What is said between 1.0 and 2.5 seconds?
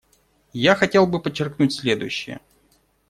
бы подчеркнуть следующее.